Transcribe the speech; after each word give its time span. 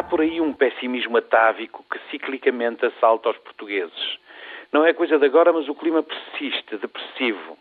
por 0.00 0.20
aí 0.20 0.40
um 0.40 0.52
pessimismo 0.52 1.16
atávico 1.16 1.84
que 1.90 1.98
ciclicamente 2.08 2.86
assalta 2.86 3.30
os 3.30 3.38
portugueses. 3.38 4.18
Não 4.72 4.86
é 4.86 4.92
coisa 4.94 5.18
de 5.18 5.26
agora, 5.26 5.52
mas 5.52 5.68
o 5.68 5.74
clima 5.74 6.02
persiste, 6.02 6.76
depressivo. 6.76 7.58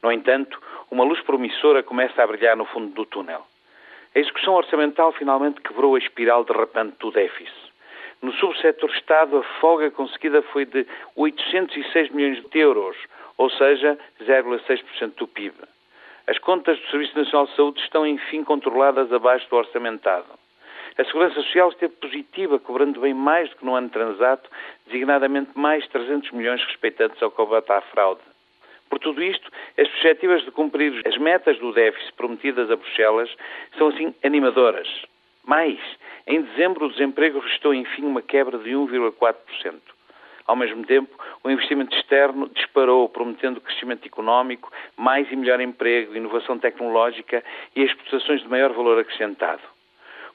No 0.00 0.12
entanto, 0.12 0.58
uma 0.90 1.02
luz 1.02 1.20
promissora 1.22 1.82
começa 1.82 2.22
a 2.22 2.26
brilhar 2.26 2.56
no 2.56 2.64
fundo 2.64 2.94
do 2.94 3.04
túnel. 3.04 3.44
A 4.14 4.18
execução 4.18 4.54
orçamental 4.54 5.12
finalmente 5.12 5.60
quebrou 5.60 5.94
a 5.94 5.98
espiral 5.98 6.44
derrapante 6.44 6.96
do 7.00 7.10
déficit. 7.10 7.52
No 8.22 8.32
subsetor 8.32 8.90
Estado, 8.90 9.36
a 9.38 9.42
folga 9.60 9.90
conseguida 9.90 10.40
foi 10.40 10.64
de 10.64 10.86
806 11.16 12.10
milhões 12.10 12.42
de 12.48 12.58
euros, 12.58 12.96
ou 13.36 13.50
seja, 13.50 13.98
0,6% 14.22 15.16
do 15.16 15.26
PIB. 15.26 15.54
As 16.26 16.38
contas 16.38 16.78
do 16.78 16.86
Serviço 16.86 17.18
Nacional 17.18 17.46
de 17.46 17.56
Saúde 17.56 17.80
estão, 17.80 18.06
enfim, 18.06 18.42
controladas 18.42 19.12
abaixo 19.12 19.46
do 19.50 19.56
orçamentado. 19.56 20.43
A 20.96 21.04
Segurança 21.04 21.34
Social 21.42 21.70
esteve 21.70 21.94
positiva, 21.96 22.56
cobrando 22.60 23.00
bem 23.00 23.12
mais 23.12 23.50
do 23.50 23.56
que 23.56 23.64
no 23.64 23.74
ano 23.74 23.88
transato, 23.88 24.48
designadamente 24.86 25.50
mais 25.54 25.84
300 25.88 26.30
milhões 26.30 26.62
respeitantes 26.64 27.20
ao 27.20 27.32
combate 27.32 27.72
à 27.72 27.80
fraude. 27.80 28.20
Por 28.88 29.00
tudo 29.00 29.20
isto, 29.20 29.50
as 29.76 29.88
perspectivas 29.88 30.44
de 30.44 30.52
cumprir 30.52 31.02
as 31.04 31.18
metas 31.18 31.58
do 31.58 31.72
déficit 31.72 32.12
prometidas 32.12 32.70
a 32.70 32.76
Bruxelas 32.76 33.28
são 33.76 33.88
assim 33.88 34.14
animadoras. 34.22 34.86
Mais, 35.44 35.80
em 36.28 36.42
dezembro 36.42 36.86
o 36.86 36.90
desemprego 36.92 37.40
restou 37.40 37.74
enfim 37.74 38.04
uma 38.04 38.22
quebra 38.22 38.56
de 38.58 38.70
1,4%. 38.70 39.34
Ao 40.46 40.54
mesmo 40.54 40.86
tempo, 40.86 41.18
o 41.42 41.50
investimento 41.50 41.96
externo 41.96 42.48
disparou, 42.50 43.08
prometendo 43.08 43.60
crescimento 43.60 44.06
económico, 44.06 44.70
mais 44.96 45.28
e 45.32 45.34
melhor 45.34 45.60
emprego, 45.60 46.14
inovação 46.14 46.56
tecnológica 46.56 47.42
e 47.74 47.82
exportações 47.82 48.42
de 48.42 48.48
maior 48.48 48.72
valor 48.72 49.00
acrescentado. 49.00 49.73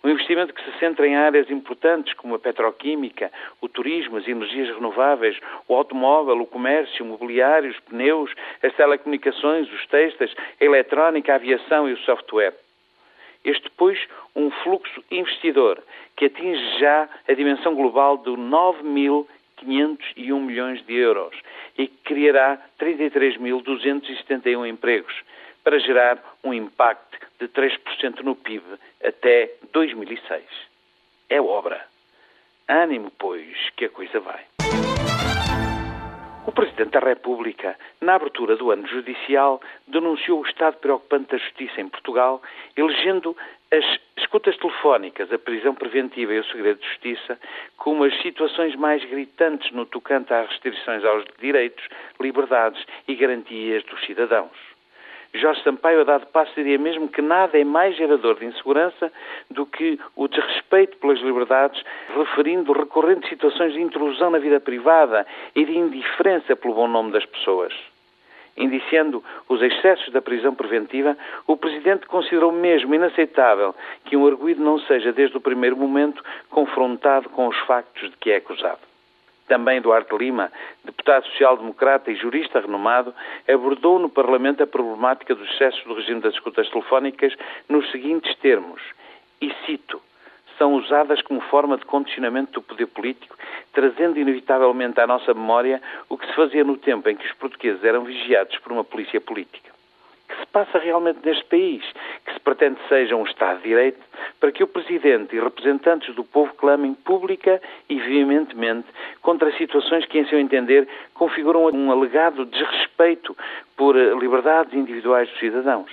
Um 0.02 0.10
investimento 0.10 0.54
que 0.54 0.64
se 0.64 0.80
centra 0.80 1.06
em 1.06 1.14
áreas 1.16 1.52
importantes 1.52 2.14
como 2.14 2.36
a 2.36 2.40
petroquímica, 2.40 3.30
o 3.60 3.68
turismo, 3.68 4.16
as 4.16 4.26
energias 4.28 4.74
renováveis, 4.74 5.38
o 5.68 5.76
automóvel, 5.76 6.40
o 6.40 6.46
comércio, 6.46 7.04
o 7.04 7.08
mobiliário, 7.08 7.70
os 7.70 7.80
pneus, 7.82 8.34
as 8.64 8.74
telecomunicações, 8.76 9.70
os 9.72 9.86
textos, 9.88 10.34
a 10.60 10.64
eletrónica, 10.64 11.34
a 11.34 11.36
aviação 11.36 11.90
e 11.90 11.94
o 11.94 11.98
software. 11.98 12.54
Este, 13.44 13.70
pois, 13.76 14.00
um 14.36 14.50
fluxo 14.50 15.04
investidor 15.12 15.84
que 16.16 16.26
atinge 16.26 16.80
já 16.80 17.08
a 17.28 17.34
dimensão 17.34 17.76
global 17.76 18.18
de 18.18 18.32
9.501 18.32 20.40
milhões 20.40 20.82
de 20.86 20.96
euros 20.96 21.36
e 21.78 21.88
que 21.88 21.98
criará 22.04 22.58
33.271 22.80 24.68
empregos 24.68 25.14
para 25.70 25.78
gerar 25.78 26.18
um 26.44 26.52
impacto 26.52 27.20
de 27.40 27.48
3% 27.48 28.22
no 28.24 28.36
PIB 28.36 28.64
até 29.04 29.52
2006. 29.72 30.44
É 31.30 31.40
obra. 31.40 31.86
Ânimo, 32.68 33.12
pois, 33.20 33.70
que 33.78 33.86
a 33.86 33.90
coisa 33.90 34.20
vai. 34.20 34.44
O 36.48 36.52
Presidente 36.52 36.90
da 36.90 37.00
República, 37.02 37.78
na 38.02 38.16
abertura 38.16 38.56
do 38.56 38.72
ano 38.72 38.88
judicial, 38.88 39.62
denunciou 39.86 40.42
o 40.42 40.48
estado 40.48 40.78
preocupante 40.78 41.34
da 41.34 41.38
justiça 41.38 41.80
em 41.80 41.88
Portugal, 41.88 42.42
elegendo 42.76 43.38
as 43.72 43.86
escutas 44.18 44.58
telefónicas, 44.58 45.32
a 45.32 45.38
prisão 45.38 45.76
preventiva 45.76 46.34
e 46.34 46.40
o 46.40 46.46
segredo 46.46 46.80
de 46.80 46.88
justiça 46.88 47.40
como 47.78 48.06
as 48.06 48.22
situações 48.24 48.76
mais 48.76 49.06
gritantes 49.06 49.72
no 49.72 49.86
tocante 49.86 50.34
às 50.34 50.50
restrições 50.50 51.06
aos 51.06 51.26
direitos, 51.40 51.88
liberdades 52.20 52.84
e 53.08 53.14
garantias 53.14 53.84
dos 53.84 54.04
cidadãos. 54.04 54.79
Jorge 55.34 55.62
Sampaio, 55.64 56.02
a 56.02 56.04
dado 56.04 56.26
passo, 56.28 56.54
diria 56.56 56.80
mesmo 56.80 57.08
que 57.08 57.22
nada 57.22 57.60
é 57.60 57.64
mais 57.64 57.96
gerador 57.96 58.40
de 58.40 58.46
insegurança 58.46 59.12
do 59.50 59.66
que 59.66 60.00
o 60.16 60.28
desrespeito 60.28 60.98
pelas 60.98 61.20
liberdades, 61.20 61.84
referindo 62.16 62.74
recorrentes 62.74 63.30
situações 63.30 63.74
de 63.74 63.82
intrusão 63.82 64.32
na 64.32 64.40
vida 64.40 64.60
privada 64.60 65.28
e 65.56 65.64
de 65.66 65.78
indiferença 65.78 66.56
pelo 66.56 66.74
bom 66.74 66.88
nome 66.88 67.12
das 67.12 67.26
pessoas. 67.26 67.74
Indiciando 68.58 69.24
os 69.48 69.62
excessos 69.62 70.12
da 70.12 70.22
prisão 70.22 70.54
preventiva, 70.56 71.16
o 71.48 71.56
Presidente 71.56 72.08
considerou 72.08 72.52
mesmo 72.52 72.94
inaceitável 72.94 73.76
que 74.06 74.18
um 74.18 74.28
arguído 74.28 74.64
não 74.64 74.80
seja, 74.80 75.14
desde 75.14 75.38
o 75.38 75.42
primeiro 75.42 75.78
momento, 75.78 76.24
confrontado 76.50 77.30
com 77.30 77.48
os 77.48 77.58
factos 77.60 78.10
de 78.10 78.18
que 78.18 78.32
é 78.32 78.38
acusado. 78.38 78.89
Também 79.50 79.82
Duarte 79.82 80.16
Lima, 80.16 80.52
deputado 80.86 81.26
social-democrata 81.26 82.12
e 82.12 82.16
jurista 82.16 82.60
renomado, 82.60 83.14
abordou 83.52 83.98
no 83.98 84.08
Parlamento 84.08 84.62
a 84.62 84.68
problemática 84.68 85.34
do 85.34 85.44
excesso 85.44 85.84
do 85.88 85.96
regime 85.96 86.22
das 86.22 86.36
escutas 86.36 86.70
telefónicas 86.70 87.34
nos 87.68 87.90
seguintes 87.90 88.34
termos, 88.38 88.80
e 89.42 89.52
cito, 89.66 90.00
são 90.60 90.76
usadas 90.76 91.20
como 91.24 91.42
forma 91.42 91.78
de 91.78 91.86
condicionamento 91.86 92.54
do 92.54 92.62
poder 92.62 92.86
político, 92.88 93.36
trazendo 93.74 94.20
inevitavelmente 94.20 95.02
à 95.02 95.08
nossa 95.08 95.34
memória 95.34 95.82
o 96.08 96.16
que 96.16 96.28
se 96.28 96.34
fazia 96.34 96.64
no 96.64 96.78
tempo 96.78 97.10
em 97.10 97.16
que 97.16 97.26
os 97.26 97.34
portugueses 97.34 97.84
eram 97.84 98.04
vigiados 98.04 98.56
por 98.60 98.72
uma 98.72 98.84
polícia 98.84 99.20
política. 99.20 99.72
O 100.26 100.32
que 100.32 100.40
se 100.42 100.46
passa 100.46 100.78
realmente 100.78 101.26
neste 101.26 101.46
país, 101.46 101.84
pretende 102.50 102.80
seja 102.90 103.16
um 103.16 103.26
Estado 103.26 103.58
de 103.58 103.70
Direito, 103.70 104.00
para 104.40 104.52
que 104.52 104.64
o 104.64 104.68
Presidente 104.68 105.36
e 105.36 105.40
representantes 105.40 106.16
do 106.16 106.24
povo 106.24 106.52
clamem 106.56 106.96
pública 106.96 107.62
e 107.88 108.00
veementemente 108.00 108.88
contra 109.22 109.56
situações 109.56 110.04
que, 110.06 110.18
em 110.18 110.26
seu 110.26 110.40
entender, 110.40 110.88
configuram 111.14 111.66
um 111.66 111.92
alegado 111.92 112.46
desrespeito 112.46 113.38
por 113.78 113.96
liberdades 113.96 114.74
individuais 114.74 115.30
dos 115.30 115.38
cidadãos. 115.38 115.92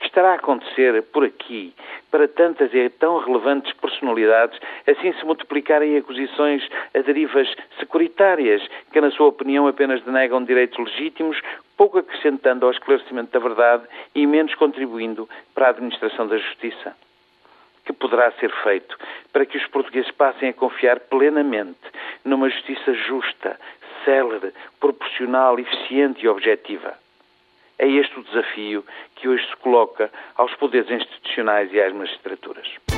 Que 0.00 0.06
estará 0.08 0.32
a 0.32 0.34
acontecer 0.34 1.00
por 1.12 1.22
aqui 1.22 1.72
para 2.10 2.26
tantas 2.26 2.74
e 2.74 2.90
tão 2.90 3.18
relevantes 3.18 3.72
personalidades, 3.74 4.58
assim 4.86 5.12
se 5.12 5.24
multiplicarem 5.24 5.96
acusações 5.96 6.68
a 6.92 6.98
derivas 6.98 7.48
securitárias, 7.78 8.60
que, 8.92 9.00
na 9.00 9.12
sua 9.12 9.28
opinião, 9.28 9.68
apenas 9.68 10.02
denegam 10.02 10.42
direitos 10.42 10.76
legítimos, 10.78 11.40
pouco 11.76 11.98
acrescentando 11.98 12.66
ao 12.66 12.72
esclarecimento 12.72 13.32
da 13.32 13.38
verdade 13.38 13.84
e 14.14 14.26
menos 14.26 14.54
contribuindo 14.54 15.28
para 15.54 15.66
a 15.66 15.70
administração 15.70 16.26
da 16.26 16.38
justiça? 16.38 16.94
que 17.84 17.92
poderá 17.92 18.30
ser 18.32 18.50
feito 18.62 18.96
para 19.32 19.44
que 19.44 19.56
os 19.56 19.66
portugueses 19.66 20.10
passem 20.12 20.50
a 20.50 20.52
confiar 20.52 21.00
plenamente 21.00 21.80
numa 22.24 22.48
justiça 22.48 22.94
justa, 22.94 23.58
célere, 24.04 24.52
proporcional, 24.78 25.58
eficiente 25.58 26.24
e 26.24 26.28
objetiva. 26.28 26.94
É 27.78 27.88
este 27.88 28.18
o 28.18 28.22
desafio 28.22 28.84
que 29.16 29.28
hoje 29.28 29.44
se 29.48 29.56
coloca 29.56 30.10
aos 30.36 30.54
poderes 30.54 30.90
institucionais 30.90 31.72
e 31.72 31.80
às 31.80 31.92
magistraturas. 31.92 32.91